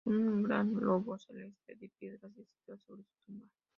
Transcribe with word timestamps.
Un 0.09 0.41
gran 0.41 0.73
globo 0.73 1.19
celeste 1.19 1.75
de 1.75 1.87
piedra 1.89 2.27
se 2.31 2.43
sitúa 2.43 2.75
sobre 2.87 3.03
su 3.03 3.13
tumba. 3.23 3.45